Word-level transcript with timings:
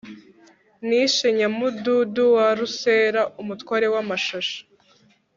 nishe 0.87 1.27
nyamududu 1.37 2.25
wa 2.35 2.47
rusera, 2.59 3.21
umutware 3.41 3.87
w'amashashi 3.93 4.59